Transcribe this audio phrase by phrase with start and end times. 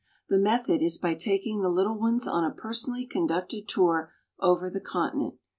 [0.29, 4.81] The method is by taking the little ones on a personally conducted tour over the
[4.81, 5.35] continent.